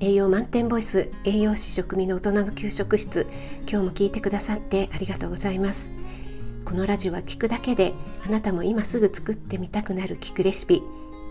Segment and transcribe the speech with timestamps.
[0.00, 3.26] 栄養満点ボイス栄養士食味の大人の給食室。
[3.68, 5.90] 今日も聞いてくださってありがとうございます。
[6.64, 7.94] このラジオは聞くだけで
[8.24, 10.84] あなたも今すぐ作ってみたくなる聞くレシピ。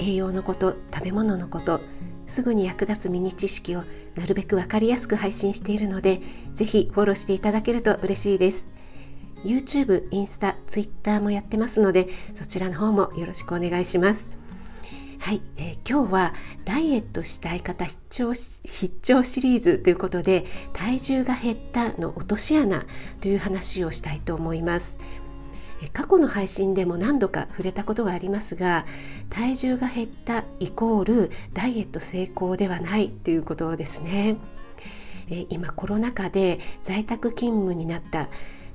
[0.00, 1.82] 栄養のこと食べ物のこと
[2.26, 6.22] すぐに役立つミニ知識をなるべくわかりやすく配信しているので
[6.54, 8.66] ぜひフォローしていただけると嬉しいです。
[9.44, 14.33] YouTube、インスタ、Twitter もやってますのでそちらの方もよろしくお願いします。
[15.24, 16.34] はい、えー、今日は
[16.66, 22.84] ダイエットしたい方必聴必聴シリーズということで体重が減ったの落とし穴
[23.22, 24.98] という話をしたいと思います。
[25.82, 28.84] え過去の配信でも何度か触れたことがありますが
[29.30, 34.36] 体重が減ったイコールダイエット成功ではないということですね。
[35.30, 38.28] え今コロナ禍で在宅勤務になった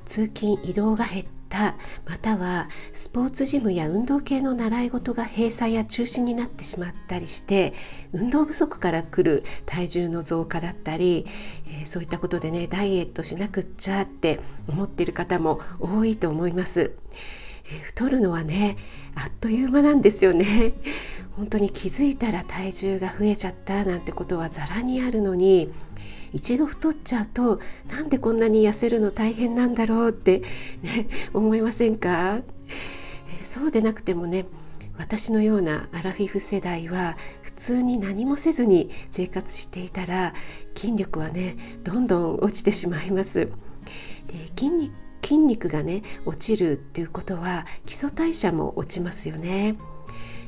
[0.04, 1.74] 通勤移動が減った
[2.08, 7.74] またはスポーツジムや運動系の習い事が閉鎖や中止になってしまったりして
[8.12, 11.26] 運動不足から来る体重の増加だったり、
[11.66, 16.92] えー、そういったことでねダイエットしなくっちゃって思っている方も多いと思います。
[17.66, 18.76] えー、太るのはね
[19.14, 20.72] あっという間なんですよね。
[21.36, 25.72] 本当に気づいたら体重が増えちゃったなんてことはざらにあるのに
[26.32, 30.42] 一度太っちゃうとなんでこんなに痩せるの大変なんだろうって、
[30.82, 32.40] ね、思いませんか？
[33.44, 34.46] そうでなくてもね
[34.96, 40.34] 私のようなアラフィフ世代は普通に何もせずに生活していたら
[40.76, 43.48] 筋力はねどんどん落ちてしまいます。
[44.28, 49.76] で筋肉筋肉がね落ちるっていうことは基礎代謝も落ちますよね。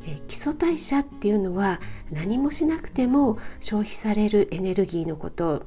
[0.07, 5.65] え基礎代謝っていうのは何もしなくても消費されるエネルギーのこと、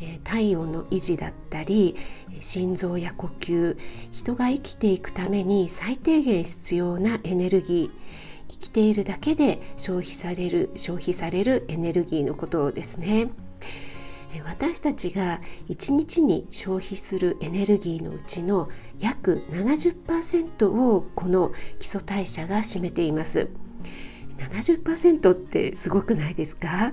[0.00, 1.96] え体温の維持だったり
[2.40, 3.76] 心臓や呼吸
[4.12, 7.90] 人が生きていくために最低限必要なエネルギー
[8.50, 13.28] 生きているだけで消費される消費されるエネルギーのことですね。
[14.44, 18.68] 私たちが1日に消費するエネルギーのうちの
[19.00, 23.48] 約70%をこの基礎代謝が占めています。
[24.38, 26.92] 70%ってすごくないですか？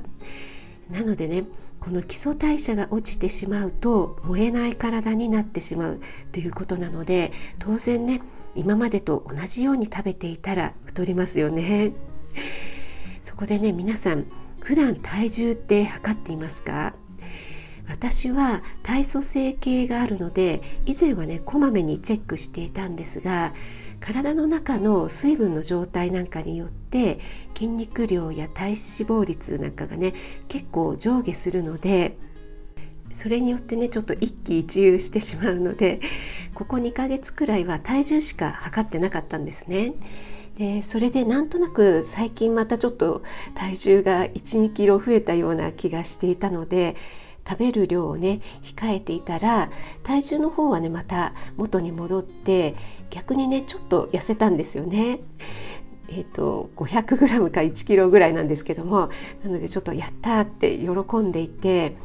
[0.90, 1.46] なのでね
[1.80, 6.02] この基礎代謝が落ちてしまうと燃えない体になってしまう
[6.32, 8.22] ということなので当然ね
[8.56, 11.94] 今までと同じように食べていたら太りますよね。
[13.24, 14.26] そこでね皆さん
[14.62, 16.94] 普段体重って測っていますか？
[17.88, 23.54] 私は体組成計があるので以前はねこまめにチェックしていたんですが
[24.00, 27.20] 体の中の水分の状態なんかによって
[27.54, 30.14] 筋肉量や体脂肪率なんかがね
[30.48, 32.18] 結構上下するので
[33.14, 36.00] それによってねちょっと一喜一憂してしまうので
[36.54, 39.94] ここ2ヶ月くらいは体重しか測ってなかったんですね。
[40.58, 43.24] でそれでなんとなく最近またちょっと
[43.56, 46.96] 体重が12キロ増えたような気がしていたので
[47.48, 49.70] 食べる量をね控えていたら
[50.04, 52.76] 体重の方はねまた元に戻って
[53.10, 55.20] 逆にねちょっと痩せたんですよね。
[56.08, 59.10] えーと、500g か 1kg ぐらいなんですけども
[59.44, 61.96] なのでちょっとやったって喜んでいて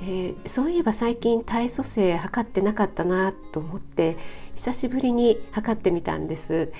[0.00, 4.16] でそういえば最近体組成測ってなかったなと思って
[4.56, 6.72] 久しぶりに測ってみたんです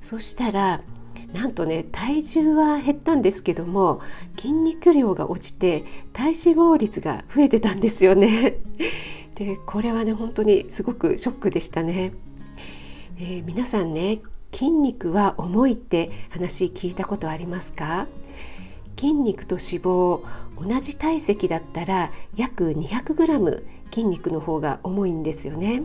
[0.00, 0.80] そしたら
[1.36, 4.00] なんとね体重は減ったんですけども
[4.36, 8.56] 筋肉量が落ちて体脂肪率が増えてたんですよね。
[9.34, 12.12] でこれはね本当にすごくショックでしたね。
[13.18, 14.20] えー、皆さんね
[14.50, 18.06] 筋肉は重いって話聞いたことありますか？
[18.98, 20.22] 筋肉と脂肪
[20.58, 25.82] 同じ体積だったら約 200g 筋肉の方が重いんですよね。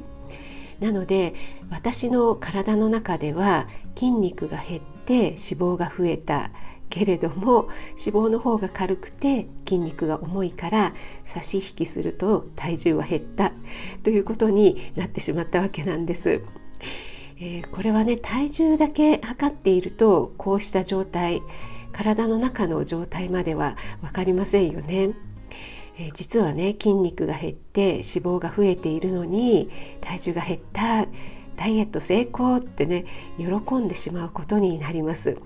[0.80, 1.36] なので
[1.70, 6.52] 私の体の中では筋肉が減って脂肪が増えた
[6.92, 10.94] けれども脂肪の方が軽くて筋肉が重いから
[11.26, 13.54] 差し引きすると体重は減った
[14.04, 16.44] ということになってしまったわけなんです。
[17.38, 21.42] えー、これはね体重だけ測っているとこうした状態
[21.92, 25.10] 体の中の状態までは分かりませんよね。
[25.98, 29.70] えー、実はね筋肉が減って脂肪が増えているのに
[30.02, 31.08] 体重が減った
[31.58, 33.06] ダイエット成功ってね
[33.38, 35.38] 喜んでしまうことになります。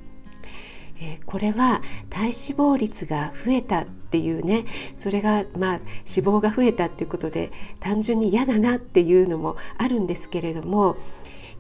[0.99, 4.65] えー、これは体脂肪率が増えたっていうね
[4.95, 10.95] それがまあ脂肪が増えたっていうことで単純に嫌だなっていうのもあるんですけれども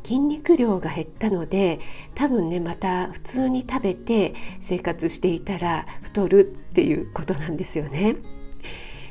[0.03, 1.79] 筋肉量が減ったので
[2.13, 8.15] 多分ねまた普通に食べて生活していたら太るっていうことなんですよね。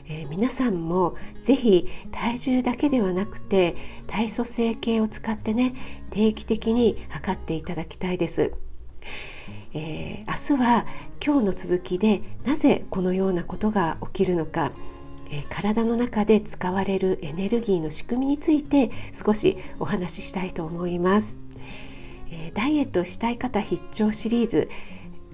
[0.06, 5.74] えー、皆さんも是非体重だけではなくて体組成計を使ってね
[6.10, 8.52] 定期的に測っていただきたいです。
[9.74, 10.86] えー、明日は
[11.24, 14.72] 今日の続きでなぜこのようなことが起きるのか、
[15.30, 21.38] えー、体の中で使われるエネルギーの仕組みについて少しお話ししたいと思います。
[22.30, 24.68] えダイエットしたい方必聴シリーズ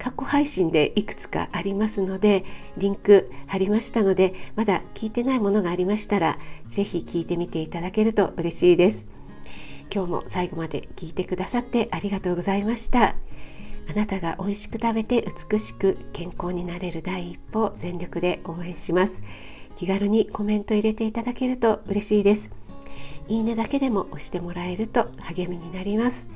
[0.01, 2.43] 過去配信でいくつかありますので
[2.75, 9.05] リンク貼りましたのでまだ聞いてないものがありましたら是非聞いてみていただけると嬉しいです。
[9.93, 13.15] 今日も最後まで聞いてくださってありがとうございました。
[13.89, 19.21] あなたが美味しく食べて美しく健康になれる第一歩を全力で応援します。
[19.77, 22.49] 気軽にコメント入れていただけると嬉しいです。
[23.27, 26.27] いいねだけでも押してもらえると励みになります。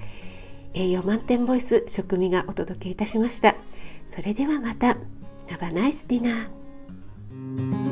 [0.75, 3.55] 栄養満点ボイス食味がお届けいたしました。
[4.13, 4.97] それではまた。
[5.47, 7.84] Have a nice dinner